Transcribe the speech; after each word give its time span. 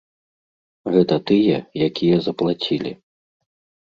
Гэта 0.95 1.15
тыя, 1.31 1.57
якія 1.87 2.17
заплацілі. 2.29 2.91